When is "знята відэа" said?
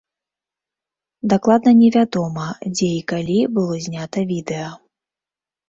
3.91-4.69